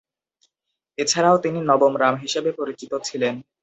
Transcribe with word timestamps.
এছাড়াও 0.97 1.37
তিনি 1.37 1.59
নবম 1.69 1.93
রাম 1.97 2.15
হিসেবে 2.23 2.49
পরিচিত 2.59 2.91
ছিলেন। 3.07 3.35